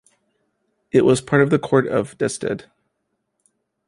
[0.91, 2.65] It was part of the court of Destedt.